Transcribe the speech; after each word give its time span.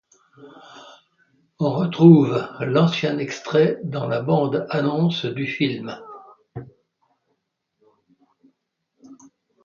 On 1.59 1.73
retrouve 1.73 2.47
l'ancien 2.61 3.19
extrait 3.19 3.77
dans 3.83 4.07
la 4.07 4.23
bande-annonce 4.23 5.25
du 5.25 5.45
film. 5.45 5.95